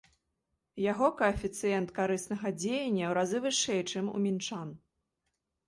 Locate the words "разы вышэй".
3.21-3.81